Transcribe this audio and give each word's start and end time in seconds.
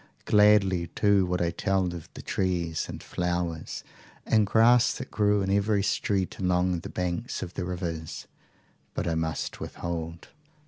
Gladly 0.25 0.87
too 0.87 1.27
would 1.27 1.43
I 1.43 1.51
tell 1.51 1.85
of 1.93 2.09
the 2.15 2.23
trees 2.23 2.89
and 2.89 3.03
flowers 3.03 3.83
and 4.25 4.47
grass 4.47 4.93
that 4.93 5.11
grew 5.11 5.43
in 5.43 5.51
every 5.51 5.83
street 5.83 6.39
along 6.39 6.79
the 6.79 6.89
banks 6.89 7.43
of 7.43 7.53
the 7.53 7.65
rivers. 7.65 8.25
But 8.95 9.07
I 9.07 9.13
must 9.13 9.59
withhold. 9.59 10.29